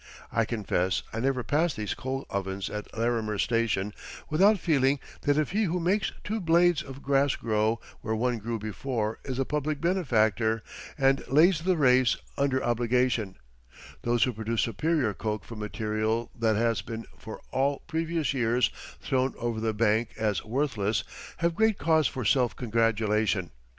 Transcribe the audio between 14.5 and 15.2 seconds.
superior